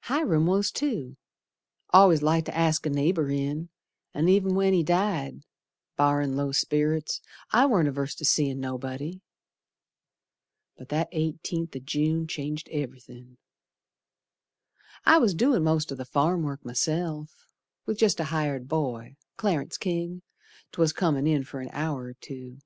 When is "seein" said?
8.24-8.58